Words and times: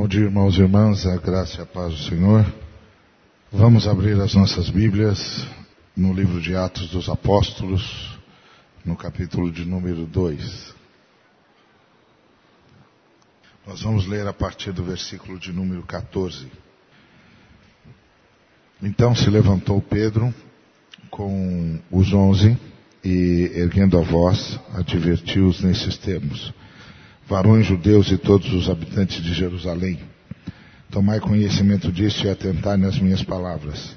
Bom 0.00 0.08
dia, 0.08 0.22
irmãos 0.22 0.56
e 0.56 0.62
irmãs, 0.62 1.04
a 1.04 1.18
graça 1.18 1.58
e 1.58 1.62
a 1.62 1.66
paz 1.66 1.92
do 1.92 1.98
Senhor. 2.04 2.50
Vamos 3.52 3.86
abrir 3.86 4.18
as 4.18 4.34
nossas 4.34 4.70
Bíblias 4.70 5.46
no 5.94 6.14
livro 6.14 6.40
de 6.40 6.56
Atos 6.56 6.88
dos 6.88 7.10
Apóstolos, 7.10 8.18
no 8.82 8.96
capítulo 8.96 9.52
de 9.52 9.66
número 9.66 10.06
2. 10.06 10.74
Nós 13.66 13.82
vamos 13.82 14.06
ler 14.06 14.26
a 14.26 14.32
partir 14.32 14.72
do 14.72 14.82
versículo 14.82 15.38
de 15.38 15.52
número 15.52 15.82
14. 15.82 16.50
Então 18.82 19.14
se 19.14 19.28
levantou 19.28 19.82
Pedro 19.82 20.34
com 21.10 21.78
os 21.90 22.10
onze 22.14 22.58
e, 23.04 23.52
erguendo 23.54 23.98
a 23.98 24.02
voz, 24.02 24.58
advertiu-os 24.72 25.60
nesses 25.60 25.98
termos 25.98 26.54
varões 27.30 27.64
judeus 27.64 28.10
e 28.10 28.18
todos 28.18 28.52
os 28.52 28.68
habitantes 28.68 29.22
de 29.22 29.32
Jerusalém, 29.32 30.00
tomai 30.90 31.20
conhecimento 31.20 31.92
disso 31.92 32.26
e 32.26 32.28
atentai 32.28 32.76
nas 32.76 32.98
minhas 32.98 33.22
palavras. 33.22 33.96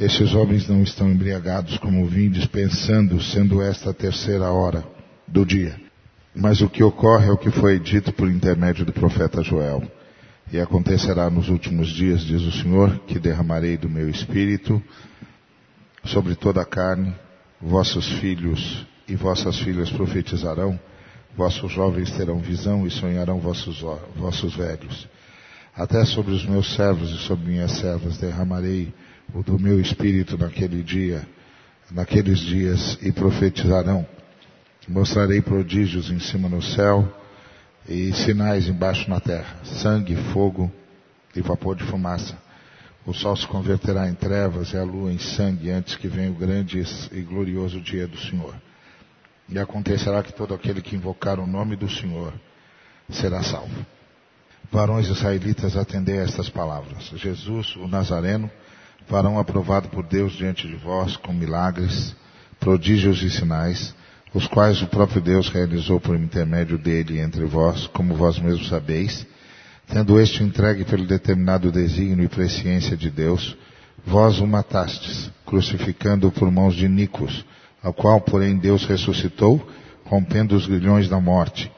Estes 0.00 0.32
homens 0.32 0.66
não 0.66 0.82
estão 0.82 1.10
embriagados 1.12 1.76
como 1.76 2.06
vindes 2.06 2.46
pensando, 2.46 3.22
sendo 3.22 3.60
esta 3.60 3.90
a 3.90 3.94
terceira 3.94 4.50
hora 4.50 4.82
do 5.28 5.44
dia. 5.44 5.78
Mas 6.34 6.62
o 6.62 6.68
que 6.68 6.82
ocorre 6.82 7.28
é 7.28 7.30
o 7.30 7.36
que 7.36 7.50
foi 7.50 7.78
dito 7.78 8.10
por 8.10 8.26
intermédio 8.26 8.86
do 8.86 8.92
profeta 8.92 9.42
Joel. 9.42 9.82
E 10.50 10.58
acontecerá 10.58 11.28
nos 11.28 11.50
últimos 11.50 11.88
dias, 11.88 12.22
diz 12.22 12.40
o 12.40 12.52
Senhor, 12.52 13.00
que 13.00 13.18
derramarei 13.18 13.76
do 13.76 13.88
meu 13.88 14.08
espírito 14.08 14.82
sobre 16.06 16.34
toda 16.34 16.62
a 16.62 16.64
carne, 16.64 17.14
vossos 17.60 18.10
filhos 18.12 18.86
e 19.06 19.14
vossas 19.14 19.58
filhas 19.58 19.90
profetizarão, 19.90 20.80
Vossos 21.36 21.72
jovens 21.72 22.10
terão 22.12 22.38
visão 22.38 22.86
e 22.86 22.90
sonharão 22.90 23.38
vossos, 23.40 23.80
vossos 24.14 24.54
velhos. 24.54 25.08
Até 25.74 26.04
sobre 26.04 26.32
os 26.32 26.44
meus 26.44 26.74
servos 26.74 27.10
e 27.10 27.18
sobre 27.18 27.50
minhas 27.50 27.72
servas 27.72 28.18
derramarei 28.18 28.92
o 29.34 29.42
do 29.42 29.58
meu 29.58 29.80
espírito 29.80 30.36
naquele 30.36 30.82
dia, 30.82 31.26
naqueles 31.90 32.38
dias, 32.38 32.98
e 33.00 33.10
profetizarão. 33.10 34.06
Mostrarei 34.86 35.40
prodígios 35.40 36.10
em 36.10 36.18
cima 36.18 36.48
no 36.48 36.60
céu 36.60 37.10
e 37.88 38.12
sinais 38.12 38.68
embaixo 38.68 39.08
na 39.08 39.20
terra: 39.20 39.56
sangue, 39.64 40.14
fogo 40.34 40.70
e 41.34 41.40
vapor 41.40 41.76
de 41.76 41.84
fumaça. 41.84 42.36
O 43.06 43.14
sol 43.14 43.36
se 43.36 43.46
converterá 43.46 44.08
em 44.08 44.14
trevas 44.14 44.72
e 44.72 44.76
a 44.76 44.84
lua 44.84 45.10
em 45.10 45.18
sangue 45.18 45.70
antes 45.70 45.96
que 45.96 46.08
venha 46.08 46.30
o 46.30 46.34
grande 46.34 46.84
e 47.10 47.20
glorioso 47.22 47.80
dia 47.80 48.06
do 48.06 48.18
Senhor. 48.18 48.54
E 49.48 49.58
acontecerá 49.58 50.22
que 50.22 50.32
todo 50.32 50.54
aquele 50.54 50.80
que 50.80 50.96
invocar 50.96 51.38
o 51.38 51.46
nome 51.46 51.76
do 51.76 51.90
Senhor 51.90 52.32
será 53.10 53.42
salvo. 53.42 53.84
Varões 54.70 55.08
israelitas, 55.08 55.76
atendei 55.76 56.18
a 56.18 56.22
estas 56.22 56.48
palavras. 56.48 57.12
Jesus, 57.16 57.76
o 57.76 57.86
Nazareno, 57.86 58.50
varão 59.08 59.38
aprovado 59.38 59.88
por 59.88 60.04
Deus 60.04 60.32
diante 60.32 60.66
de 60.66 60.76
vós 60.76 61.16
com 61.16 61.32
milagres, 61.32 62.16
prodígios 62.58 63.22
e 63.22 63.30
sinais, 63.30 63.94
os 64.32 64.46
quais 64.46 64.80
o 64.80 64.86
próprio 64.86 65.20
Deus 65.20 65.48
realizou 65.50 66.00
por 66.00 66.18
intermédio 66.18 66.78
dele 66.78 67.20
entre 67.20 67.44
vós, 67.44 67.86
como 67.88 68.14
vós 68.14 68.38
mesmos 68.38 68.68
sabeis, 68.68 69.26
tendo 69.88 70.18
este 70.18 70.42
entregue 70.42 70.84
pelo 70.84 71.06
determinado 71.06 71.70
desígnio 71.70 72.24
e 72.24 72.28
presciência 72.28 72.96
de 72.96 73.10
Deus, 73.10 73.56
vós 74.06 74.38
o 74.38 74.46
matastes, 74.46 75.30
crucificando-o 75.44 76.32
por 76.32 76.50
mãos 76.50 76.74
de 76.74 76.88
Nicos, 76.88 77.44
ao 77.82 77.92
qual, 77.92 78.20
porém, 78.20 78.56
Deus 78.56 78.84
ressuscitou, 78.84 79.66
rompendo 80.04 80.54
os 80.54 80.66
grilhões 80.66 81.08
da 81.08 81.20
morte, 81.20 81.70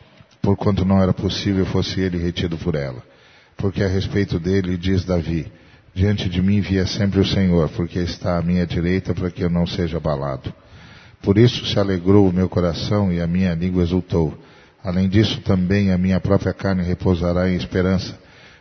porquanto 0.42 0.84
não 0.84 1.02
era 1.02 1.12
possível 1.12 1.64
fosse 1.66 2.00
ele 2.00 2.18
retido 2.18 2.58
por 2.58 2.74
ela. 2.74 3.02
Porque 3.56 3.82
a 3.82 3.88
respeito 3.88 4.38
dele 4.38 4.76
diz 4.76 5.04
Davi, 5.04 5.50
diante 5.94 6.28
de 6.28 6.42
mim 6.42 6.60
via 6.60 6.86
sempre 6.86 7.20
o 7.20 7.26
Senhor, 7.26 7.68
porque 7.70 8.00
está 8.00 8.36
à 8.36 8.42
minha 8.42 8.66
direita 8.66 9.14
para 9.14 9.30
que 9.30 9.42
eu 9.42 9.48
não 9.48 9.66
seja 9.66 9.96
abalado. 9.96 10.52
Por 11.22 11.38
isso 11.38 11.64
se 11.64 11.78
alegrou 11.78 12.28
o 12.28 12.32
meu 12.32 12.48
coração 12.48 13.10
e 13.10 13.20
a 13.20 13.26
minha 13.26 13.54
língua 13.54 13.82
exultou. 13.82 14.36
Além 14.82 15.08
disso, 15.08 15.40
também 15.40 15.90
a 15.90 15.96
minha 15.96 16.20
própria 16.20 16.52
carne 16.52 16.82
repousará 16.82 17.48
em 17.48 17.56
esperança, 17.56 18.18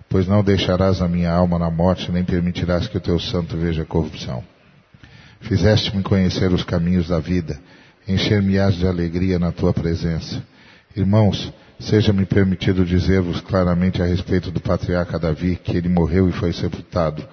pois 0.07 0.25
não 0.27 0.41
deixarás 0.41 1.01
a 1.01 1.07
minha 1.07 1.31
alma 1.31 1.59
na 1.59 1.69
morte, 1.69 2.09
nem 2.09 2.23
permitirás 2.23 2.87
que 2.87 2.97
o 2.97 3.01
teu 3.01 3.19
santo 3.19 3.57
veja 3.57 3.83
corrupção. 3.83 4.52
Fizeste-me 5.43 6.01
conhecer 6.01 6.51
os 6.53 6.63
caminhos 6.63 7.09
da 7.09 7.19
vida, 7.19 7.59
encher-me-ás 8.07 8.75
de 8.75 8.87
alegria 8.87 9.37
na 9.37 9.51
tua 9.51 9.73
presença. 9.73 10.41
Irmãos, 10.95 11.51
seja-me 11.79 12.25
permitido 12.25 12.85
dizer-vos 12.85 13.41
claramente 13.41 14.01
a 14.01 14.05
respeito 14.05 14.49
do 14.49 14.61
patriarca 14.61 15.19
Davi, 15.19 15.57
que 15.57 15.75
ele 15.75 15.89
morreu 15.89 16.29
e 16.29 16.31
foi 16.31 16.53
sepultado, 16.53 17.27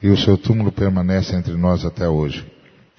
e 0.00 0.08
o 0.08 0.16
seu 0.16 0.38
túmulo 0.38 0.70
permanece 0.70 1.34
entre 1.34 1.54
nós 1.54 1.84
até 1.84 2.08
hoje. 2.08 2.46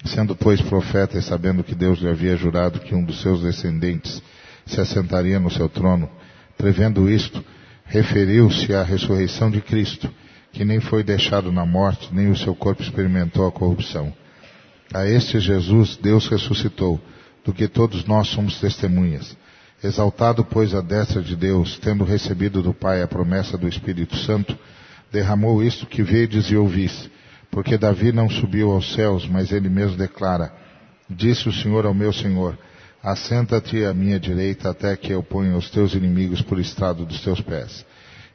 Sendo, 0.04 0.36
pois, 0.36 0.60
profeta 0.60 1.18
e 1.18 1.22
sabendo 1.22 1.64
que 1.64 1.74
Deus 1.74 1.98
lhe 1.98 2.08
havia 2.08 2.36
jurado 2.36 2.80
que 2.80 2.94
um 2.94 3.02
dos 3.02 3.22
seus 3.22 3.42
descendentes 3.42 4.22
se 4.66 4.78
assentaria 4.78 5.40
no 5.40 5.50
seu 5.50 5.70
trono, 5.70 6.08
prevendo 6.58 7.10
isto, 7.10 7.42
referiu-se 7.86 8.74
à 8.74 8.82
ressurreição 8.82 9.50
de 9.50 9.62
Cristo, 9.62 10.10
que 10.52 10.66
nem 10.66 10.80
foi 10.80 11.02
deixado 11.02 11.50
na 11.50 11.64
morte, 11.64 12.10
nem 12.12 12.30
o 12.30 12.36
seu 12.36 12.54
corpo 12.54 12.82
experimentou 12.82 13.46
a 13.46 13.52
corrupção. 13.52 14.12
A 14.92 15.06
este 15.06 15.38
Jesus 15.38 15.96
Deus 15.96 16.26
ressuscitou, 16.26 17.00
do 17.44 17.52
que 17.52 17.68
todos 17.68 18.04
nós 18.04 18.26
somos 18.28 18.58
testemunhas. 18.58 19.36
Exaltado, 19.82 20.44
pois, 20.44 20.74
a 20.74 20.80
destra 20.80 21.22
de 21.22 21.36
Deus, 21.36 21.78
tendo 21.78 22.04
recebido 22.04 22.60
do 22.60 22.74
Pai 22.74 23.00
a 23.00 23.06
promessa 23.06 23.56
do 23.56 23.68
Espírito 23.68 24.16
Santo, 24.16 24.58
derramou 25.12 25.62
isto 25.62 25.86
que 25.86 26.02
vedes 26.02 26.50
e 26.50 26.56
ouvis. 26.56 27.08
Porque 27.52 27.78
Davi 27.78 28.10
não 28.10 28.28
subiu 28.28 28.72
aos 28.72 28.92
céus, 28.92 29.26
mas 29.28 29.52
ele 29.52 29.68
mesmo 29.68 29.96
declara: 29.96 30.52
Disse 31.08 31.48
o 31.48 31.52
Senhor 31.52 31.86
ao 31.86 31.94
meu 31.94 32.12
Senhor: 32.12 32.58
Assenta-te 33.00 33.84
à 33.84 33.94
minha 33.94 34.18
direita 34.18 34.70
até 34.70 34.96
que 34.96 35.12
eu 35.12 35.22
ponha 35.22 35.56
os 35.56 35.70
teus 35.70 35.94
inimigos 35.94 36.42
por 36.42 36.58
estrado 36.58 37.06
dos 37.06 37.20
teus 37.20 37.40
pés. 37.40 37.86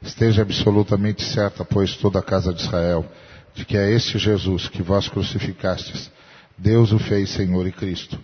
Esteja 0.02 0.40
absolutamente 0.40 1.22
certa, 1.22 1.66
pois, 1.66 1.96
toda 1.96 2.18
a 2.18 2.22
casa 2.22 2.52
de 2.52 2.62
Israel, 2.62 3.06
de 3.54 3.64
que 3.64 3.76
é 3.76 3.92
este 3.92 4.18
Jesus 4.18 4.68
que 4.68 4.82
vós 4.82 5.06
crucificastes 5.08 6.10
Deus 6.58 6.92
o 6.92 6.98
fez 6.98 7.30
Senhor 7.30 7.66
e 7.66 7.72
Cristo. 7.72 8.18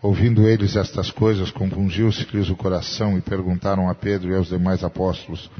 Ouvindo 0.00 0.48
eles 0.48 0.76
estas 0.76 1.10
coisas, 1.10 1.50
compungiu-se-lhes 1.50 2.48
o 2.50 2.56
coração 2.56 3.18
e 3.18 3.20
perguntaram 3.20 3.88
a 3.88 3.94
Pedro 3.94 4.30
e 4.30 4.34
aos 4.34 4.48
demais 4.48 4.84
apóstolos: 4.84 5.50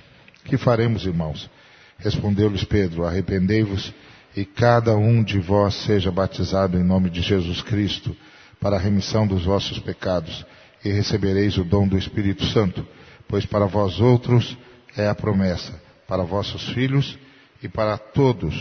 Que 0.45 0.57
faremos, 0.57 1.05
irmãos? 1.05 1.51
Respondeu-lhes 1.99 2.65
Pedro: 2.65 3.05
Arrependei-vos 3.05 3.93
e 4.37 4.45
cada 4.45 4.97
um 4.97 5.23
de 5.23 5.41
vós 5.41 5.75
seja 5.75 6.13
batizado 6.13 6.79
em 6.79 6.85
nome 6.85 7.11
de 7.11 7.21
Jesus 7.21 7.63
Cristo 7.63 8.17
para 8.61 8.77
a 8.77 8.81
remissão 8.81 9.27
dos 9.27 9.45
vossos 9.45 9.79
pecados 9.79 10.45
e 10.85 10.91
recebereis 10.91 11.57
o 11.57 11.65
dom 11.65 11.89
do 11.89 11.99
Espírito 11.99 12.45
Santo, 12.47 12.87
pois 13.27 13.45
para 13.45 13.67
vós 13.67 14.01
outros 14.01 14.57
é 14.97 15.09
a 15.09 15.15
promessa, 15.15 15.81
para 16.07 16.23
vossos 16.23 16.69
filhos 16.71 17.19
e 17.63 17.69
para 17.69 17.99
todos 17.99 18.55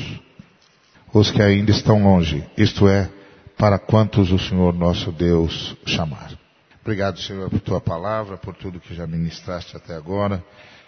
os 1.13 1.31
que 1.31 1.41
ainda 1.41 1.71
estão 1.71 2.03
longe, 2.03 2.43
isto 2.57 2.87
é, 2.87 3.09
para 3.57 3.79
quantos 3.79 4.31
o 4.31 4.37
Senhor 4.37 4.73
nosso 4.73 5.11
Deus 5.11 5.75
chamar. 5.85 6.31
Obrigado, 6.81 7.19
Senhor, 7.19 7.49
por 7.49 7.59
tua 7.59 7.81
palavra, 7.81 8.37
por 8.37 8.55
tudo 8.55 8.79
que 8.79 8.93
já 8.93 9.07
ministraste 9.07 9.75
até 9.75 9.95
agora. 9.95 10.43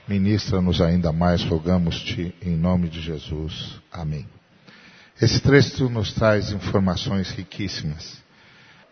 Ministra-nos 0.07 0.79
ainda 0.79 1.11
mais, 1.11 1.43
rogamos-te, 1.43 2.33
em 2.41 2.55
nome 2.55 2.87
de 2.87 3.01
Jesus. 3.01 3.79
Amém. 3.91 4.25
Esse 5.21 5.41
texto 5.41 5.89
nos 5.89 6.13
traz 6.13 6.51
informações 6.51 7.31
riquíssimas. 7.31 8.21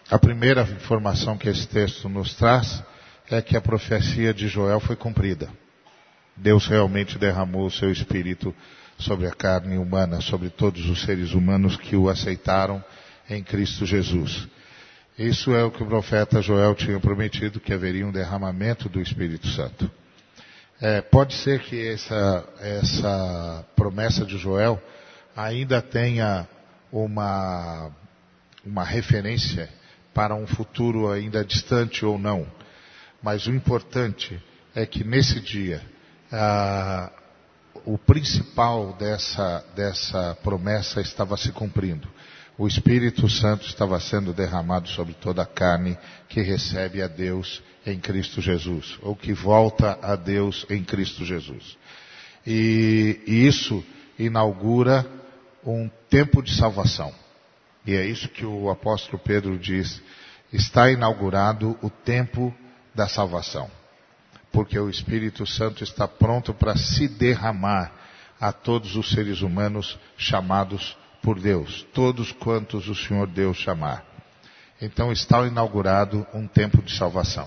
A 0.10 0.18
primeira 0.18 0.64
informação 0.64 1.38
que 1.38 1.48
esse 1.48 1.68
texto 1.68 2.10
nos 2.10 2.34
traz 2.36 2.84
é 3.30 3.42
que 3.42 3.56
a 3.56 3.62
profecia 3.62 4.34
de 4.34 4.48
Joel 4.48 4.80
foi 4.80 4.96
cumprida. 4.96 5.50
Deus 6.36 6.68
realmente 6.68 7.18
derramou 7.18 7.66
o 7.66 7.72
seu 7.72 7.92
espírito 7.92 8.54
sobre 8.98 9.28
a 9.28 9.32
carne 9.32 9.78
humana, 9.78 10.20
sobre 10.20 10.50
todos 10.50 10.90
os 10.90 11.02
seres 11.04 11.34
humanos 11.34 11.78
que 11.78 11.96
o 11.96 12.10
aceitaram 12.10 12.84
em 13.30 13.44
Cristo 13.44 13.86
Jesus. 13.86 14.48
Isso 15.18 15.54
é 15.56 15.64
o 15.64 15.72
que 15.72 15.82
o 15.82 15.88
profeta 15.88 16.42
Joel 16.42 16.76
tinha 16.76 17.00
prometido, 17.00 17.60
que 17.60 17.74
haveria 17.74 18.06
um 18.06 18.12
derramamento 18.12 18.88
do 18.88 19.02
Espírito 19.02 19.48
Santo. 19.48 19.90
É, 20.80 21.02
pode 21.02 21.34
ser 21.34 21.60
que 21.62 21.88
essa, 21.88 22.48
essa 22.60 23.66
promessa 23.76 24.24
de 24.24 24.38
Joel 24.38 24.80
ainda 25.36 25.82
tenha 25.82 26.48
uma, 26.92 27.92
uma 28.64 28.84
referência 28.84 29.70
para 30.14 30.36
um 30.36 30.46
futuro 30.46 31.12
ainda 31.12 31.44
distante 31.44 32.06
ou 32.06 32.20
não. 32.20 32.46
Mas 33.22 33.48
o 33.48 33.52
importante 33.52 34.40
é 34.76 34.86
que 34.86 35.04
nesse 35.04 35.40
dia, 35.40 35.82
ah, 36.32 37.12
o 37.86 37.98
principal 37.98 38.94
dessa, 38.94 39.66
dessa 39.76 40.38
promessa 40.44 41.02
estava 41.02 41.36
se 41.38 41.52
cumprindo 41.52 42.08
o 42.58 42.68
Espírito 42.68 43.30
Santo 43.30 43.68
estava 43.68 44.00
sendo 44.00 44.34
derramado 44.34 44.90
sobre 44.90 45.14
toda 45.14 45.44
a 45.44 45.46
carne 45.46 45.98
que 46.28 46.42
recebe 46.42 47.02
a 47.02 47.08
Deus 47.08 47.62
em 47.86 48.00
Cristo 48.00 48.42
Jesus, 48.42 48.98
ou 49.02 49.16
que 49.16 49.32
volta 49.32 49.98
a 50.02 50.16
Deus 50.16 50.66
em 50.70 50.84
Cristo 50.84 51.24
Jesus. 51.24 51.78
E, 52.46 53.22
e 53.28 53.48
isso 53.48 53.84
inaugura 54.18 55.06
um 55.64 55.90
tempo 56.10 56.42
de 56.42 56.56
salvação. 56.56 57.14
E 57.86 57.94
é 57.94 58.06
isso 58.06 58.28
que 58.30 58.46
o 58.46 58.70
apóstolo 58.70 59.20
Pedro 59.20 59.58
diz: 59.60 60.02
está 60.52 60.90
inaugurado 60.92 61.78
o 61.82 61.90
tempo 61.90 62.54
da 62.96 63.08
salvação. 63.08 63.70
Porque 64.52 64.80
o 64.80 64.90
Espírito 64.90 65.46
Santo 65.46 65.84
está 65.84 66.08
pronto 66.08 66.54
para 66.54 66.76
se 66.76 67.08
derramar 67.08 67.92
a 68.40 68.52
todos 68.52 68.96
os 68.96 69.12
seres 69.12 69.42
humanos 69.42 70.00
chamados 70.18 70.98
por 71.28 71.42
Deus, 71.42 71.86
todos 71.94 72.32
quantos 72.32 72.88
o 72.88 72.96
Senhor 72.96 73.28
Deus 73.28 73.58
chamar. 73.58 74.02
Então 74.82 75.12
está 75.12 75.46
inaugurado 75.46 76.26
um 76.34 76.48
tempo 76.48 76.82
de 76.82 76.96
salvação. 76.96 77.46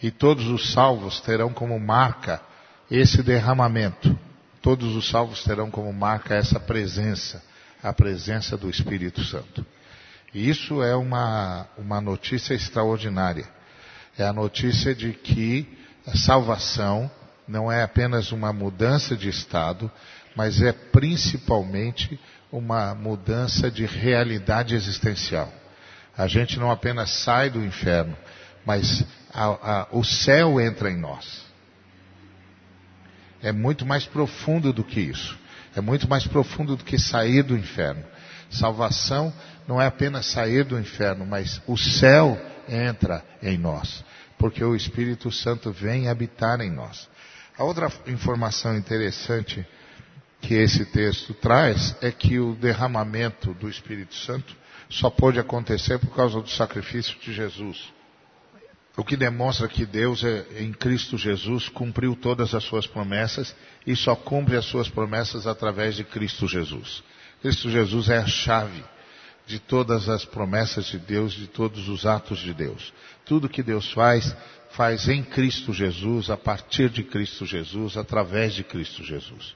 E 0.00 0.12
todos 0.12 0.46
os 0.46 0.72
salvos 0.72 1.20
terão 1.20 1.52
como 1.52 1.76
marca 1.80 2.40
esse 2.88 3.20
derramamento. 3.20 4.16
Todos 4.62 4.94
os 4.94 5.10
salvos 5.10 5.42
terão 5.42 5.72
como 5.72 5.92
marca 5.92 6.36
essa 6.36 6.60
presença, 6.60 7.42
a 7.82 7.92
presença 7.92 8.56
do 8.56 8.70
Espírito 8.70 9.24
Santo. 9.24 9.66
E 10.32 10.48
isso 10.48 10.80
é 10.80 10.94
uma, 10.94 11.66
uma 11.76 12.00
notícia 12.00 12.54
extraordinária. 12.54 13.48
É 14.16 14.24
a 14.24 14.32
notícia 14.32 14.94
de 14.94 15.14
que 15.14 15.66
a 16.06 16.16
salvação 16.16 17.10
não 17.48 17.72
é 17.72 17.82
apenas 17.82 18.30
uma 18.30 18.52
mudança 18.52 19.16
de 19.16 19.28
estado, 19.28 19.90
mas 20.36 20.62
é 20.62 20.72
principalmente 20.72 22.20
uma 22.52 22.94
mudança 22.94 23.70
de 23.70 23.86
realidade 23.86 24.74
existencial. 24.74 25.52
A 26.16 26.26
gente 26.26 26.58
não 26.58 26.70
apenas 26.70 27.10
sai 27.10 27.48
do 27.50 27.64
inferno, 27.64 28.16
mas 28.64 29.04
a, 29.32 29.44
a, 29.44 29.88
o 29.92 30.04
céu 30.04 30.60
entra 30.60 30.90
em 30.90 30.96
nós. 30.98 31.44
É 33.42 33.52
muito 33.52 33.86
mais 33.86 34.04
profundo 34.04 34.72
do 34.72 34.84
que 34.84 35.00
isso. 35.00 35.38
É 35.74 35.80
muito 35.80 36.08
mais 36.08 36.26
profundo 36.26 36.76
do 36.76 36.84
que 36.84 36.98
sair 36.98 37.42
do 37.42 37.56
inferno. 37.56 38.04
Salvação 38.50 39.32
não 39.66 39.80
é 39.80 39.86
apenas 39.86 40.26
sair 40.26 40.64
do 40.64 40.78
inferno, 40.78 41.24
mas 41.24 41.62
o 41.66 41.76
céu 41.76 42.38
entra 42.68 43.24
em 43.40 43.56
nós, 43.56 44.04
porque 44.36 44.62
o 44.64 44.74
Espírito 44.74 45.30
Santo 45.30 45.70
vem 45.72 46.08
habitar 46.08 46.60
em 46.60 46.70
nós. 46.70 47.08
A 47.56 47.62
outra 47.62 47.90
informação 48.06 48.76
interessante 48.76 49.66
que 50.40 50.54
esse 50.54 50.84
texto 50.86 51.34
traz 51.34 51.94
é 52.00 52.10
que 52.10 52.38
o 52.38 52.54
derramamento 52.54 53.52
do 53.54 53.68
Espírito 53.68 54.14
Santo 54.14 54.56
só 54.88 55.08
pode 55.08 55.38
acontecer 55.38 55.98
por 55.98 56.14
causa 56.14 56.40
do 56.40 56.50
sacrifício 56.50 57.16
de 57.20 57.32
Jesus. 57.32 57.92
O 58.96 59.04
que 59.04 59.16
demonstra 59.16 59.68
que 59.68 59.86
Deus, 59.86 60.24
é, 60.24 60.46
em 60.58 60.72
Cristo 60.72 61.16
Jesus, 61.16 61.68
cumpriu 61.68 62.16
todas 62.16 62.54
as 62.54 62.64
suas 62.64 62.86
promessas 62.86 63.54
e 63.86 63.94
só 63.94 64.16
cumpre 64.16 64.56
as 64.56 64.64
suas 64.64 64.88
promessas 64.88 65.46
através 65.46 65.94
de 65.94 66.04
Cristo 66.04 66.48
Jesus. 66.48 67.02
Cristo 67.40 67.70
Jesus 67.70 68.08
é 68.08 68.18
a 68.18 68.26
chave 68.26 68.82
de 69.46 69.58
todas 69.58 70.08
as 70.08 70.24
promessas 70.24 70.86
de 70.86 70.98
Deus, 70.98 71.32
de 71.32 71.46
todos 71.46 71.88
os 71.88 72.04
atos 72.04 72.40
de 72.40 72.52
Deus. 72.52 72.92
Tudo 73.24 73.48
que 73.48 73.62
Deus 73.62 73.90
faz, 73.92 74.34
faz 74.72 75.08
em 75.08 75.22
Cristo 75.22 75.72
Jesus, 75.72 76.28
a 76.28 76.36
partir 76.36 76.90
de 76.90 77.02
Cristo 77.02 77.46
Jesus, 77.46 77.96
através 77.96 78.54
de 78.54 78.64
Cristo 78.64 79.04
Jesus. 79.04 79.54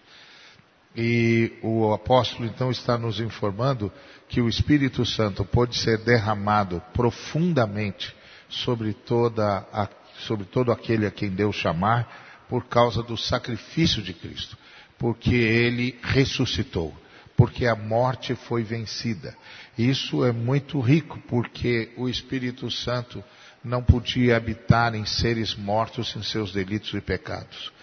E 0.96 1.58
o 1.60 1.92
apóstolo 1.92 2.46
então 2.46 2.70
está 2.70 2.96
nos 2.96 3.18
informando 3.18 3.92
que 4.28 4.40
o 4.40 4.48
Espírito 4.48 5.04
Santo 5.04 5.44
pode 5.44 5.76
ser 5.76 5.98
derramado 5.98 6.80
profundamente 6.92 8.14
sobre 8.48 8.92
toda 8.92 9.66
a, 9.72 9.88
sobre 10.20 10.44
todo 10.44 10.70
aquele 10.70 11.04
a 11.04 11.10
quem 11.10 11.30
Deus 11.30 11.56
chamar 11.56 12.46
por 12.48 12.66
causa 12.66 13.02
do 13.02 13.16
sacrifício 13.16 14.02
de 14.02 14.14
Cristo, 14.14 14.56
porque 14.96 15.34
ele 15.34 15.98
ressuscitou, 16.00 16.94
porque 17.36 17.66
a 17.66 17.74
morte 17.74 18.36
foi 18.36 18.62
vencida. 18.62 19.36
Isso 19.76 20.24
é 20.24 20.30
muito 20.30 20.78
rico, 20.78 21.18
porque 21.26 21.92
o 21.96 22.08
Espírito 22.08 22.70
Santo 22.70 23.24
não 23.64 23.82
podia 23.82 24.36
habitar 24.36 24.94
em 24.94 25.04
seres 25.04 25.56
mortos 25.56 26.14
em 26.14 26.22
seus 26.22 26.52
delitos 26.52 26.94
e 26.94 27.00
pecados 27.00 27.73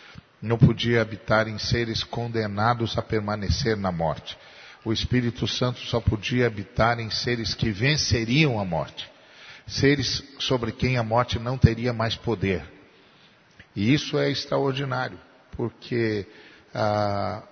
não 0.42 0.58
podia 0.58 1.02
habitar 1.02 1.48
em 1.48 1.58
seres 1.58 2.04
condenados 2.04 2.98
a 2.98 3.02
permanecer 3.02 3.78
na 3.78 3.92
morte. 3.92 4.38
O 4.84 4.92
Espírito 4.92 5.48
Santo 5.48 5.80
só 5.82 6.02
podia 6.02 6.48
habitar 6.48 7.00
em 7.00 7.10
seres 7.12 7.54
que 7.54 7.72
venceriam 7.72 8.60
a 8.60 8.66
morte. 8.66 9.10
Seres 9.68 10.24
sobre 10.40 10.72
quem 10.72 10.98
a 10.98 11.04
morte 11.04 11.38
não 11.38 11.58
teria 11.58 11.94
mais 11.94 12.16
poder. 12.16 12.64
E 13.76 13.94
isso 13.94 14.18
é 14.18 14.30
extraordinário, 14.30 15.20
porque 15.52 16.28
ah, 16.74 17.44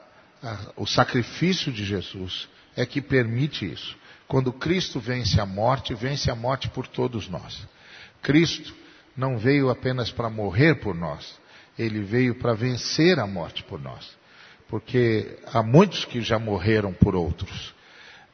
ah, 0.42 0.72
o 0.76 0.88
sacrifício 0.88 1.72
de 1.72 1.86
Jesus 1.86 2.50
é 2.76 2.86
que 2.86 3.02
permite 3.02 3.72
isso. 3.72 3.96
Quando 4.28 4.52
Cristo 4.52 5.00
vence 5.00 5.40
a 5.40 5.46
morte, 5.46 5.94
vence 5.94 6.30
a 6.30 6.36
morte 6.36 6.70
por 6.70 6.88
todos 6.88 7.28
nós. 7.28 7.68
Cristo 8.22 8.76
não 9.16 9.38
veio 9.38 9.70
apenas 9.70 10.12
para 10.12 10.30
morrer 10.30 10.76
por 10.76 10.96
nós, 10.96 11.38
ele 11.80 12.02
veio 12.02 12.36
para 12.36 12.54
vencer 12.54 13.18
a 13.20 13.26
morte 13.26 13.64
por 13.64 13.82
nós. 13.82 14.06
Porque 14.68 15.40
há 15.52 15.64
muitos 15.64 16.04
que 16.04 16.22
já 16.22 16.38
morreram 16.38 16.92
por 16.92 17.16
outros. 17.16 17.74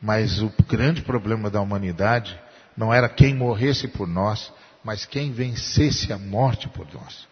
Mas 0.02 0.42
o 0.42 0.52
grande 0.68 1.04
problema 1.04 1.50
da 1.50 1.62
humanidade 1.62 2.38
não 2.76 2.92
era 2.92 3.08
quem 3.08 3.36
morresse 3.36 3.88
por 3.88 4.08
nós, 4.08 4.52
mas 4.84 5.06
quem 5.06 5.32
vencesse 5.32 6.12
a 6.12 6.18
morte 6.18 6.68
por 6.68 6.92
nós. 6.92 7.28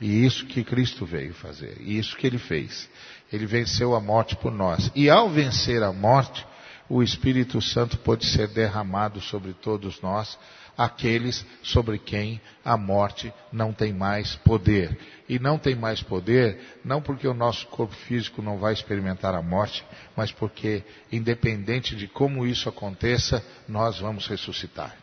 E 0.00 0.26
isso 0.26 0.44
que 0.46 0.62
Cristo 0.62 1.06
veio 1.06 1.32
fazer, 1.32 1.78
e 1.80 1.96
isso 1.96 2.16
que 2.16 2.26
ele 2.26 2.38
fez. 2.38 2.88
Ele 3.32 3.46
venceu 3.46 3.94
a 3.94 4.00
morte 4.00 4.36
por 4.36 4.52
nós. 4.52 4.90
E 4.94 5.08
ao 5.08 5.30
vencer 5.30 5.82
a 5.82 5.92
morte, 5.92 6.46
o 6.88 7.02
Espírito 7.02 7.62
Santo 7.62 7.96
pode 7.98 8.26
ser 8.26 8.48
derramado 8.48 9.20
sobre 9.20 9.54
todos 9.54 10.00
nós, 10.02 10.38
aqueles 10.76 11.44
sobre 11.62 11.98
quem 11.98 12.40
a 12.64 12.76
morte 12.76 13.32
não 13.52 13.72
tem 13.72 13.92
mais 13.92 14.34
poder. 14.36 14.98
E 15.28 15.38
não 15.38 15.58
tem 15.58 15.74
mais 15.74 16.02
poder, 16.02 16.60
não 16.84 17.02
porque 17.02 17.26
o 17.26 17.34
nosso 17.34 17.66
corpo 17.66 17.94
físico 17.94 18.42
não 18.42 18.58
vai 18.58 18.72
experimentar 18.72 19.34
a 19.34 19.42
morte, 19.42 19.84
mas 20.16 20.30
porque, 20.30 20.84
independente 21.10 21.96
de 21.96 22.06
como 22.06 22.46
isso 22.46 22.68
aconteça, 22.68 23.44
nós 23.66 23.98
vamos 23.98 24.26
ressuscitar. 24.28 24.94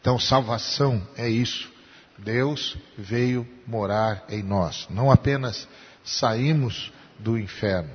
Então, 0.00 0.18
salvação 0.18 1.06
é 1.16 1.28
isso. 1.28 1.70
Deus 2.18 2.76
veio 2.98 3.48
morar 3.66 4.24
em 4.28 4.42
nós. 4.42 4.86
Não 4.90 5.10
apenas 5.10 5.66
saímos 6.04 6.92
do 7.18 7.38
inferno 7.38 7.90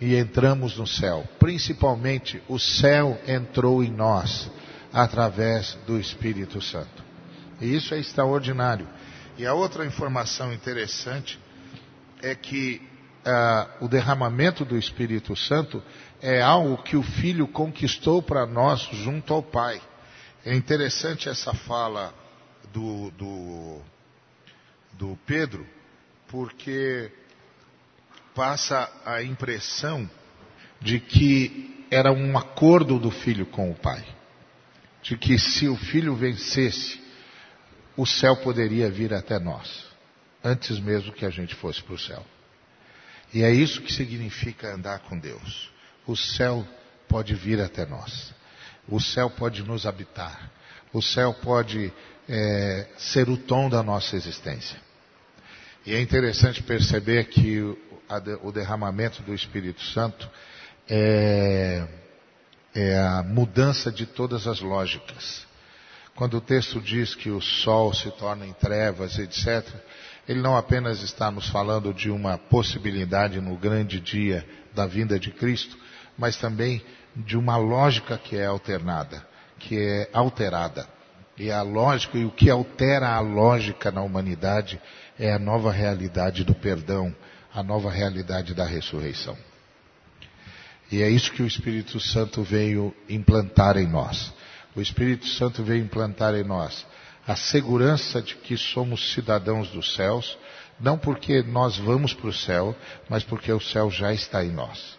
e 0.00 0.16
entramos 0.16 0.78
no 0.78 0.86
céu. 0.86 1.28
Principalmente, 1.38 2.42
o 2.48 2.58
céu 2.58 3.20
entrou 3.26 3.84
em 3.84 3.90
nós 3.90 4.50
através 4.92 5.74
do 5.86 5.98
Espírito 5.98 6.60
Santo. 6.60 7.04
E 7.60 7.74
isso 7.74 7.94
é 7.94 7.98
extraordinário. 7.98 8.88
E 9.36 9.46
a 9.46 9.54
outra 9.54 9.86
informação 9.86 10.52
interessante 10.52 11.38
é 12.22 12.34
que 12.34 12.82
ah, 13.24 13.68
o 13.80 13.88
derramamento 13.88 14.64
do 14.64 14.76
Espírito 14.76 15.36
Santo 15.36 15.82
é 16.20 16.42
algo 16.42 16.82
que 16.82 16.96
o 16.96 17.02
Filho 17.02 17.46
conquistou 17.46 18.22
para 18.22 18.46
nós 18.46 18.80
junto 18.92 19.32
ao 19.32 19.42
Pai. 19.42 19.80
É 20.44 20.54
interessante 20.54 21.28
essa 21.28 21.52
fala 21.54 22.14
do, 22.72 23.10
do, 23.10 23.80
do 24.92 25.18
Pedro, 25.26 25.66
porque 26.28 27.12
passa 28.34 28.90
a 29.04 29.22
impressão 29.22 30.08
de 30.80 30.98
que 30.98 31.86
era 31.90 32.10
um 32.12 32.38
acordo 32.38 32.98
do 32.98 33.10
filho 33.10 33.44
com 33.44 33.70
o 33.70 33.74
pai 33.74 34.02
de 35.02 35.16
que 35.16 35.38
se 35.38 35.68
o 35.68 35.76
filho 35.76 36.14
vencesse, 36.14 37.00
o 37.96 38.06
céu 38.06 38.36
poderia 38.36 38.90
vir 38.90 39.12
até 39.12 39.38
nós, 39.38 39.84
antes 40.42 40.78
mesmo 40.78 41.12
que 41.12 41.24
a 41.24 41.30
gente 41.30 41.54
fosse 41.54 41.82
para 41.82 41.94
o 41.94 41.98
céu. 41.98 42.24
E 43.32 43.42
é 43.42 43.50
isso 43.50 43.82
que 43.82 43.92
significa 43.92 44.74
andar 44.74 45.00
com 45.00 45.18
Deus. 45.18 45.70
O 46.06 46.16
céu 46.16 46.66
pode 47.08 47.34
vir 47.34 47.60
até 47.60 47.86
nós. 47.86 48.34
O 48.88 49.00
céu 49.00 49.30
pode 49.30 49.62
nos 49.62 49.86
habitar. 49.86 50.50
O 50.92 51.00
céu 51.00 51.32
pode 51.34 51.92
é, 52.28 52.86
ser 52.96 53.28
o 53.28 53.36
tom 53.36 53.68
da 53.68 53.82
nossa 53.82 54.16
existência. 54.16 54.80
E 55.86 55.94
é 55.94 56.00
interessante 56.00 56.62
perceber 56.62 57.24
que 57.26 57.60
o, 57.60 58.52
derramamento 58.52 59.22
do 59.22 59.32
Espírito 59.32 59.82
Santo 59.82 60.28
é, 60.88 61.86
é 62.74 62.98
a 62.98 63.22
mudança 63.22 63.90
de 63.90 64.06
todas 64.06 64.46
as 64.46 64.60
lógicas. 64.60 65.46
Quando 66.14 66.36
o 66.36 66.40
texto 66.40 66.80
diz 66.80 67.14
que 67.14 67.30
o 67.30 67.40
sol 67.40 67.94
se 67.94 68.10
torna 68.12 68.46
em 68.46 68.52
trevas, 68.52 69.18
etc., 69.18 69.66
ele 70.28 70.40
não 70.40 70.56
apenas 70.56 71.02
está 71.02 71.30
nos 71.30 71.48
falando 71.48 71.92
de 71.92 72.10
uma 72.10 72.38
possibilidade 72.38 73.40
no 73.40 73.56
grande 73.56 73.98
dia 73.98 74.46
da 74.74 74.86
vinda 74.86 75.18
de 75.18 75.30
Cristo, 75.30 75.76
mas 76.16 76.36
também 76.36 76.82
de 77.16 77.36
uma 77.36 77.56
lógica 77.56 78.16
que 78.18 78.36
é 78.36 78.46
alternada, 78.46 79.26
que 79.58 79.78
é 79.78 80.10
alterada. 80.12 80.86
E 81.36 81.50
a 81.50 81.62
lógica, 81.62 82.18
e 82.18 82.24
o 82.24 82.30
que 82.30 82.50
altera 82.50 83.08
a 83.08 83.20
lógica 83.20 83.90
na 83.90 84.02
humanidade 84.02 84.80
é 85.18 85.32
a 85.32 85.38
nova 85.38 85.72
realidade 85.72 86.44
do 86.44 86.54
perdão, 86.54 87.14
a 87.52 87.62
nova 87.62 87.90
realidade 87.90 88.54
da 88.54 88.64
ressurreição. 88.64 89.36
E 90.90 91.02
é 91.02 91.08
isso 91.08 91.32
que 91.32 91.42
o 91.42 91.46
Espírito 91.46 92.00
Santo 92.00 92.42
veio 92.42 92.94
implantar 93.08 93.76
em 93.76 93.86
nós. 93.86 94.32
O 94.74 94.80
Espírito 94.80 95.26
Santo 95.26 95.62
veio 95.62 95.84
implantar 95.84 96.34
em 96.34 96.44
nós 96.44 96.86
a 97.26 97.36
segurança 97.36 98.20
de 98.20 98.34
que 98.34 98.56
somos 98.56 99.12
cidadãos 99.12 99.68
dos 99.70 99.94
céus, 99.94 100.36
não 100.80 100.98
porque 100.98 101.42
nós 101.42 101.76
vamos 101.76 102.12
para 102.12 102.28
o 102.28 102.32
céu, 102.32 102.74
mas 103.08 103.22
porque 103.22 103.52
o 103.52 103.60
céu 103.60 103.88
já 103.90 104.12
está 104.12 104.44
em 104.44 104.50
nós. 104.50 104.98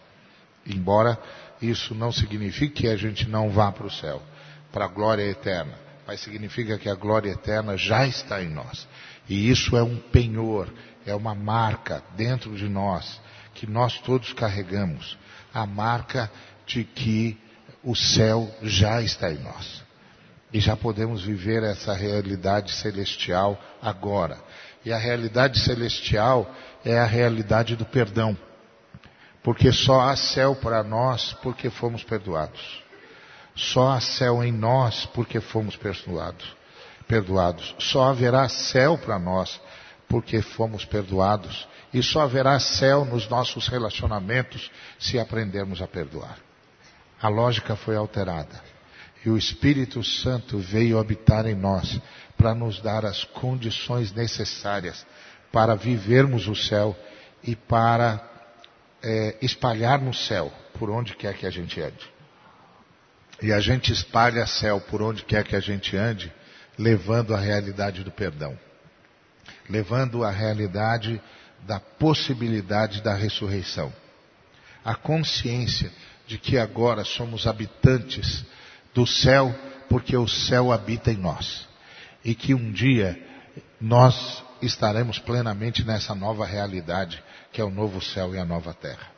Embora 0.65 1.19
isso 1.61 1.93
não 1.93 2.11
signifique 2.11 2.83
que 2.83 2.87
a 2.87 2.95
gente 2.95 3.27
não 3.27 3.49
vá 3.49 3.71
para 3.71 3.87
o 3.87 3.91
céu, 3.91 4.21
para 4.71 4.85
a 4.85 4.87
glória 4.87 5.23
eterna, 5.23 5.73
mas 6.07 6.21
significa 6.21 6.77
que 6.77 6.87
a 6.87 6.95
glória 6.95 7.31
eterna 7.31 7.75
já 7.75 8.07
está 8.07 8.41
em 8.41 8.49
nós. 8.49 8.87
E 9.27 9.49
isso 9.49 9.75
é 9.75 9.83
um 9.83 9.97
penhor, 9.97 10.71
é 11.05 11.13
uma 11.13 11.35
marca 11.35 12.01
dentro 12.15 12.55
de 12.55 12.69
nós, 12.69 13.19
que 13.53 13.67
nós 13.67 13.99
todos 13.99 14.31
carregamos 14.31 15.17
a 15.53 15.65
marca 15.65 16.29
de 16.65 16.83
que 16.83 17.37
o 17.83 17.95
céu 17.95 18.49
já 18.61 19.01
está 19.01 19.31
em 19.31 19.39
nós. 19.39 19.81
E 20.53 20.59
já 20.59 20.75
podemos 20.75 21.23
viver 21.23 21.63
essa 21.63 21.93
realidade 21.93 22.71
celestial 22.73 23.59
agora. 23.81 24.37
E 24.83 24.91
a 24.91 24.97
realidade 24.97 25.59
celestial 25.59 26.49
é 26.83 26.99
a 26.99 27.05
realidade 27.05 27.75
do 27.75 27.85
perdão. 27.85 28.37
Porque 29.43 29.71
só 29.71 30.01
há 30.01 30.15
céu 30.15 30.55
para 30.55 30.83
nós 30.83 31.33
porque 31.41 31.69
fomos 31.69 32.03
perdoados. 32.03 32.81
Só 33.55 33.91
há 33.91 33.99
céu 34.01 34.43
em 34.43 34.51
nós 34.51 35.05
porque 35.05 35.39
fomos 35.39 35.75
perdoados. 35.75 36.55
Perdoados. 37.07 37.75
Só 37.79 38.03
haverá 38.03 38.47
céu 38.49 38.97
para 38.97 39.17
nós 39.17 39.59
porque 40.07 40.41
fomos 40.41 40.85
perdoados. 40.85 41.67
E 41.93 42.01
só 42.01 42.21
haverá 42.21 42.59
céu 42.59 43.03
nos 43.03 43.27
nossos 43.27 43.67
relacionamentos 43.67 44.71
se 44.99 45.19
aprendermos 45.19 45.81
a 45.81 45.87
perdoar. 45.87 46.37
A 47.21 47.27
lógica 47.27 47.75
foi 47.75 47.95
alterada. 47.95 48.61
E 49.25 49.29
o 49.29 49.37
Espírito 49.37 50.03
Santo 50.03 50.57
veio 50.57 50.97
habitar 50.97 51.45
em 51.45 51.53
nós 51.53 51.99
para 52.37 52.55
nos 52.55 52.81
dar 52.81 53.05
as 53.05 53.23
condições 53.23 54.11
necessárias 54.11 55.05
para 55.51 55.75
vivermos 55.75 56.47
o 56.47 56.55
céu 56.55 56.97
e 57.43 57.55
para 57.55 58.19
é, 59.03 59.37
espalhar 59.41 59.99
no 59.99 60.13
céu 60.13 60.51
por 60.79 60.89
onde 60.89 61.15
quer 61.15 61.35
que 61.35 61.45
a 61.45 61.49
gente 61.49 61.79
ande. 61.79 62.09
E 63.41 63.51
a 63.51 63.59
gente 63.59 63.91
espalha 63.91 64.45
céu 64.45 64.79
por 64.79 65.01
onde 65.01 65.23
quer 65.23 65.43
que 65.43 65.55
a 65.55 65.59
gente 65.59 65.95
ande, 65.97 66.31
levando 66.77 67.35
a 67.35 67.39
realidade 67.39 68.03
do 68.03 68.11
perdão, 68.11 68.57
levando 69.69 70.23
a 70.23 70.31
realidade 70.31 71.21
da 71.65 71.79
possibilidade 71.79 73.01
da 73.01 73.13
ressurreição, 73.13 73.93
a 74.83 74.95
consciência 74.95 75.91
de 76.27 76.37
que 76.37 76.57
agora 76.57 77.03
somos 77.03 77.45
habitantes 77.45 78.45
do 78.93 79.05
céu, 79.05 79.53
porque 79.89 80.15
o 80.15 80.27
céu 80.27 80.71
habita 80.71 81.11
em 81.11 81.17
nós. 81.17 81.67
E 82.23 82.33
que 82.35 82.53
um 82.53 82.71
dia 82.71 83.19
nós 83.79 84.43
estaremos 84.61 85.19
plenamente 85.19 85.83
nessa 85.83 86.13
nova 86.13 86.45
realidade, 86.45 87.21
que 87.51 87.59
é 87.59 87.63
o 87.63 87.69
novo 87.69 88.01
céu 88.01 88.33
e 88.33 88.39
a 88.39 88.45
nova 88.45 88.73
terra. 88.73 89.09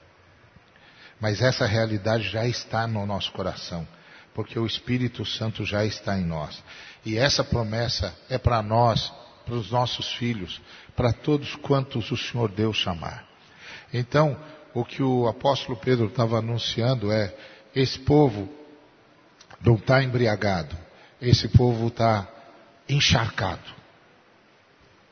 Mas 1.19 1.41
essa 1.41 1.65
realidade 1.65 2.29
já 2.29 2.45
está 2.45 2.87
no 2.87 3.05
nosso 3.05 3.31
coração, 3.31 3.87
porque 4.33 4.57
o 4.57 4.65
Espírito 4.65 5.25
Santo 5.25 5.63
já 5.65 5.85
está 5.85 6.17
em 6.17 6.25
nós. 6.25 6.61
E 7.05 7.17
essa 7.17 7.43
promessa 7.43 8.15
é 8.29 8.37
para 8.37 8.61
nós, 8.61 9.11
para 9.45 9.55
os 9.55 9.71
nossos 9.71 10.13
filhos, 10.13 10.61
para 10.95 11.11
todos 11.11 11.55
quantos 11.55 12.11
o 12.11 12.17
Senhor 12.17 12.49
Deus 12.51 12.77
chamar. 12.77 13.25
Então, 13.93 14.37
o 14.73 14.83
que 14.83 15.03
o 15.03 15.27
apóstolo 15.27 15.77
Pedro 15.77 16.07
estava 16.07 16.39
anunciando 16.39 17.11
é: 17.11 17.35
esse 17.75 17.99
povo 17.99 18.49
não 19.63 19.75
está 19.75 20.03
embriagado, 20.03 20.75
esse 21.21 21.47
povo 21.47 21.87
está 21.87 22.27
encharcado 22.89 23.71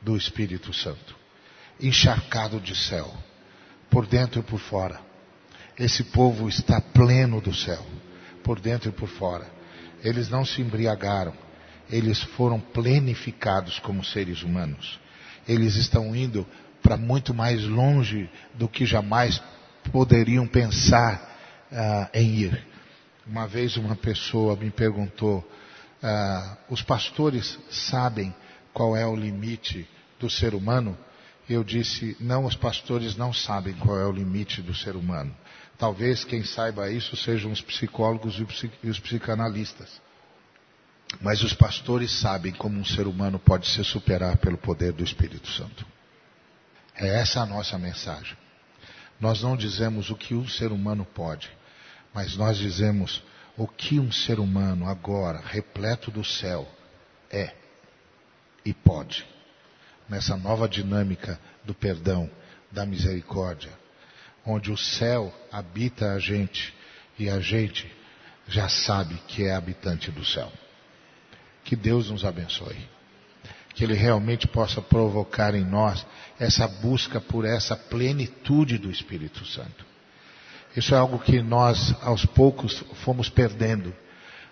do 0.00 0.16
Espírito 0.16 0.72
Santo, 0.72 1.16
encharcado 1.80 2.60
de 2.60 2.74
céu, 2.76 3.12
por 3.88 4.06
dentro 4.06 4.40
e 4.40 4.42
por 4.42 4.58
fora. 4.58 5.00
Esse 5.78 6.04
povo 6.04 6.48
está 6.48 6.80
pleno 6.80 7.40
do 7.40 7.54
céu, 7.54 7.84
por 8.42 8.60
dentro 8.60 8.90
e 8.90 8.92
por 8.92 9.08
fora. 9.08 9.50
Eles 10.02 10.28
não 10.28 10.44
se 10.44 10.60
embriagaram, 10.60 11.32
eles 11.90 12.22
foram 12.22 12.60
plenificados 12.60 13.78
como 13.78 14.04
seres 14.04 14.42
humanos. 14.42 14.98
Eles 15.46 15.76
estão 15.76 16.14
indo 16.14 16.46
para 16.82 16.96
muito 16.96 17.32
mais 17.32 17.62
longe 17.64 18.28
do 18.54 18.68
que 18.68 18.84
jamais 18.84 19.40
poderiam 19.90 20.46
pensar 20.46 21.68
uh, 21.70 22.08
em 22.18 22.34
ir. 22.40 22.66
Uma 23.26 23.46
vez 23.46 23.76
uma 23.76 23.94
pessoa 23.94 24.56
me 24.56 24.70
perguntou: 24.70 25.48
ah, 26.02 26.56
os 26.68 26.82
pastores 26.82 27.58
sabem 27.70 28.34
qual 28.72 28.96
é 28.96 29.06
o 29.06 29.14
limite 29.14 29.88
do 30.18 30.28
ser 30.28 30.54
humano? 30.54 30.98
Eu 31.48 31.62
disse: 31.62 32.16
não, 32.18 32.44
os 32.44 32.56
pastores 32.56 33.16
não 33.16 33.32
sabem 33.32 33.74
qual 33.74 33.98
é 33.98 34.06
o 34.06 34.12
limite 34.12 34.60
do 34.60 34.74
ser 34.74 34.96
humano. 34.96 35.34
Talvez 35.78 36.24
quem 36.24 36.42
saiba 36.44 36.90
isso 36.90 37.16
sejam 37.16 37.52
os 37.52 37.60
psicólogos 37.60 38.40
e 38.82 38.88
os 38.88 38.98
psicanalistas. 38.98 40.00
Mas 41.20 41.42
os 41.42 41.52
pastores 41.52 42.10
sabem 42.20 42.52
como 42.52 42.78
um 42.78 42.84
ser 42.84 43.06
humano 43.06 43.38
pode 43.38 43.68
se 43.68 43.84
superar 43.84 44.36
pelo 44.38 44.58
poder 44.58 44.92
do 44.92 45.04
Espírito 45.04 45.48
Santo. 45.48 45.86
É 46.94 47.20
essa 47.20 47.40
a 47.40 47.46
nossa 47.46 47.78
mensagem. 47.78 48.36
Nós 49.20 49.42
não 49.42 49.56
dizemos 49.56 50.10
o 50.10 50.16
que 50.16 50.34
um 50.34 50.48
ser 50.48 50.72
humano 50.72 51.04
pode, 51.04 51.50
mas 52.12 52.36
nós 52.36 52.58
dizemos 52.58 53.22
o 53.56 53.68
que 53.68 54.00
um 54.00 54.10
ser 54.10 54.40
humano 54.40 54.88
agora, 54.88 55.40
repleto 55.40 56.10
do 56.10 56.24
céu, 56.24 56.68
é 57.30 57.54
e 58.64 58.72
pode. 58.72 59.26
Nessa 60.08 60.36
nova 60.36 60.68
dinâmica 60.68 61.38
do 61.64 61.74
perdão, 61.74 62.30
da 62.70 62.84
misericórdia, 62.84 63.70
onde 64.44 64.72
o 64.72 64.76
céu 64.76 65.32
habita 65.50 66.12
a 66.12 66.18
gente 66.18 66.74
e 67.18 67.28
a 67.28 67.38
gente 67.40 67.90
já 68.48 68.68
sabe 68.68 69.14
que 69.28 69.44
é 69.44 69.54
habitante 69.54 70.10
do 70.10 70.24
céu. 70.24 70.50
Que 71.64 71.76
Deus 71.76 72.10
nos 72.10 72.24
abençoe. 72.24 72.88
Que 73.74 73.84
Ele 73.84 73.94
realmente 73.94 74.46
possa 74.46 74.82
provocar 74.82 75.54
em 75.54 75.64
nós 75.64 76.04
essa 76.38 76.66
busca 76.66 77.20
por 77.20 77.44
essa 77.44 77.76
plenitude 77.76 78.78
do 78.78 78.90
Espírito 78.90 79.44
Santo. 79.46 79.86
Isso 80.76 80.94
é 80.94 80.98
algo 80.98 81.18
que 81.18 81.40
nós, 81.42 81.94
aos 82.02 82.24
poucos, 82.24 82.82
fomos 83.04 83.28
perdendo. 83.28 83.94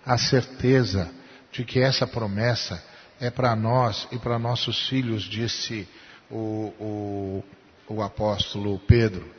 A 0.05 0.17
certeza 0.17 1.11
de 1.51 1.63
que 1.63 1.79
essa 1.79 2.07
promessa 2.07 2.83
é 3.19 3.29
para 3.29 3.55
nós 3.55 4.07
e 4.11 4.17
para 4.17 4.39
nossos 4.39 4.87
filhos, 4.87 5.23
disse 5.23 5.87
o, 6.29 6.73
o, 6.79 7.43
o 7.87 8.01
apóstolo 8.01 8.79
Pedro. 8.79 9.29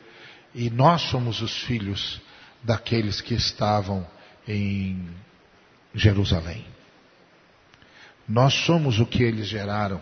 E 0.54 0.70
nós 0.70 1.02
somos 1.02 1.40
os 1.40 1.62
filhos 1.62 2.20
daqueles 2.62 3.20
que 3.20 3.34
estavam 3.34 4.06
em 4.46 5.08
Jerusalém. 5.94 6.71
Nós 8.32 8.54
somos 8.64 8.98
o 8.98 9.04
que 9.04 9.22
eles 9.22 9.46
geraram. 9.46 10.00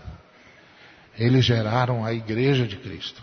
Eles 1.18 1.44
geraram 1.44 2.04
a 2.04 2.14
igreja 2.14 2.64
de 2.64 2.76
Cristo. 2.76 3.20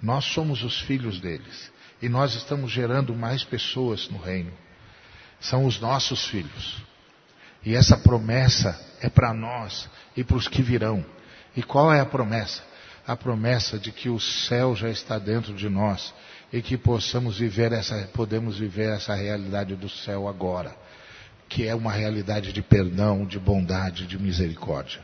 Nós 0.00 0.24
somos 0.24 0.62
os 0.62 0.80
filhos 0.80 1.20
deles. 1.20 1.70
E 2.00 2.08
nós 2.08 2.34
estamos 2.34 2.72
gerando 2.72 3.14
mais 3.14 3.44
pessoas 3.44 4.08
no 4.08 4.16
reino. 4.16 4.50
São 5.40 5.66
os 5.66 5.78
nossos 5.78 6.26
filhos. 6.28 6.82
E 7.62 7.76
essa 7.76 7.98
promessa 7.98 8.80
é 9.02 9.10
para 9.10 9.34
nós 9.34 9.90
e 10.16 10.24
para 10.24 10.38
os 10.38 10.48
que 10.48 10.62
virão. 10.62 11.04
E 11.54 11.62
qual 11.62 11.92
é 11.92 12.00
a 12.00 12.06
promessa? 12.06 12.62
A 13.06 13.14
promessa 13.14 13.78
de 13.78 13.92
que 13.92 14.08
o 14.08 14.18
céu 14.18 14.74
já 14.74 14.88
está 14.88 15.18
dentro 15.18 15.52
de 15.52 15.68
nós 15.68 16.14
e 16.50 16.62
que 16.62 16.78
possamos 16.78 17.36
viver 17.36 17.72
essa, 17.72 18.08
podemos 18.14 18.58
viver 18.58 18.88
essa 18.88 19.14
realidade 19.14 19.76
do 19.76 19.90
céu 19.90 20.26
agora, 20.26 20.74
que 21.50 21.66
é 21.66 21.74
uma 21.74 21.92
realidade 21.92 22.50
de 22.50 22.62
perdão, 22.62 23.26
de 23.26 23.38
bondade, 23.38 24.06
de 24.06 24.18
misericórdia. 24.18 25.02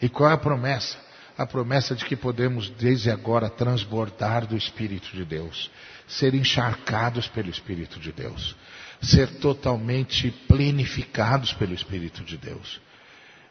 E 0.00 0.08
qual 0.08 0.30
é 0.30 0.34
a 0.34 0.38
promessa? 0.38 1.08
a 1.38 1.46
promessa 1.46 1.94
de 1.94 2.04
que 2.04 2.16
podemos 2.16 2.68
desde 2.68 3.12
agora 3.12 3.48
transbordar 3.48 4.44
do 4.44 4.56
Espírito 4.56 5.14
de 5.14 5.24
Deus, 5.24 5.70
ser 6.08 6.34
encharcados 6.34 7.28
pelo 7.28 7.48
Espírito 7.48 8.00
de 8.00 8.10
Deus, 8.10 8.56
ser 9.00 9.38
totalmente 9.38 10.32
plenificados 10.48 11.52
pelo 11.52 11.72
Espírito 11.72 12.24
de 12.24 12.36
Deus. 12.36 12.80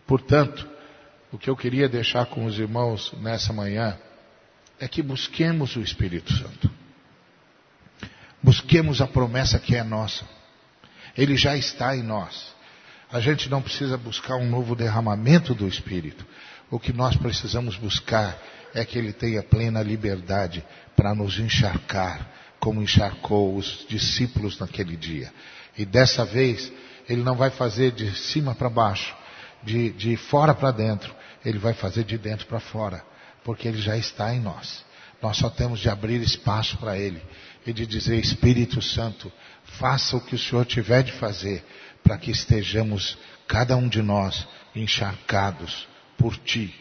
Portanto, 0.05 0.67
o 1.31 1.37
que 1.37 1.49
eu 1.49 1.55
queria 1.55 1.87
deixar 1.87 2.25
com 2.25 2.43
os 2.43 2.59
irmãos 2.59 3.13
nessa 3.21 3.53
manhã 3.53 3.97
é 4.77 4.85
que 4.85 5.01
busquemos 5.01 5.77
o 5.77 5.81
Espírito 5.81 6.33
Santo. 6.33 6.69
Busquemos 8.43 8.99
a 8.99 9.07
promessa 9.07 9.59
que 9.59 9.77
é 9.77 9.83
nossa. 9.83 10.27
Ele 11.17 11.35
já 11.35 11.57
está 11.57 11.95
em 11.95 12.03
nós. 12.03 12.55
A 13.11 13.19
gente 13.19 13.49
não 13.49 13.61
precisa 13.61 13.97
buscar 13.97 14.35
um 14.35 14.49
novo 14.49 14.75
derramamento 14.75 15.55
do 15.55 15.67
Espírito. 15.67 16.25
O 16.69 16.79
que 16.79 16.93
nós 16.93 17.15
precisamos 17.15 17.75
buscar 17.77 18.37
é 18.73 18.83
que 18.85 18.97
Ele 18.97 19.13
tenha 19.13 19.41
plena 19.41 19.81
liberdade 19.81 20.63
para 20.95 21.15
nos 21.15 21.39
encharcar, 21.39 22.29
como 22.59 22.81
encharcou 22.81 23.55
os 23.55 23.85
discípulos 23.87 24.59
naquele 24.59 24.95
dia. 24.97 25.31
E 25.77 25.85
dessa 25.85 26.25
vez, 26.25 26.71
Ele 27.07 27.23
não 27.23 27.35
vai 27.35 27.49
fazer 27.49 27.91
de 27.91 28.13
cima 28.15 28.53
para 28.53 28.69
baixo, 28.69 29.15
de, 29.63 29.91
de 29.91 30.17
fora 30.17 30.53
para 30.53 30.71
dentro, 30.71 31.15
Ele 31.45 31.57
vai 31.57 31.73
fazer 31.73 32.03
de 32.03 32.17
dentro 32.17 32.45
para 32.45 32.59
fora, 32.59 33.03
porque 33.43 33.67
Ele 33.67 33.81
já 33.81 33.95
está 33.95 34.35
em 34.35 34.41
nós. 34.41 34.85
Nós 35.21 35.37
só 35.37 35.49
temos 35.49 35.79
de 35.79 35.89
abrir 35.89 36.21
espaço 36.21 36.77
para 36.77 36.97
Ele 36.97 37.21
e 37.67 37.73
de 37.73 37.85
dizer: 37.85 38.17
Espírito 38.17 38.81
Santo, 38.81 39.31
faça 39.79 40.15
o 40.15 40.21
que 40.21 40.35
o 40.35 40.39
Senhor 40.39 40.65
tiver 40.65 41.03
de 41.03 41.11
fazer, 41.13 41.63
para 42.03 42.17
que 42.17 42.31
estejamos, 42.31 43.17
cada 43.47 43.75
um 43.75 43.87
de 43.87 44.01
nós, 44.01 44.47
encharcados 44.75 45.87
por 46.17 46.37
Ti 46.37 46.73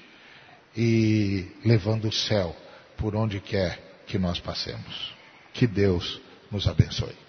e 0.76 1.46
levando 1.64 2.08
o 2.08 2.12
céu 2.12 2.54
por 2.96 3.16
onde 3.16 3.40
quer 3.40 4.02
que 4.06 4.18
nós 4.18 4.38
passemos. 4.38 5.14
Que 5.52 5.66
Deus 5.66 6.20
nos 6.50 6.68
abençoe. 6.68 7.25